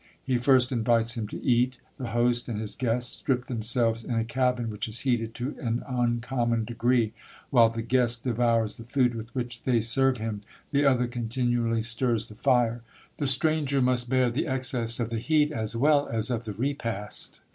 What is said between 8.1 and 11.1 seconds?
devours the food with which they serve him, the other